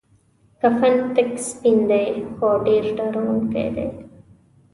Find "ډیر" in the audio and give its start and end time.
2.65-2.83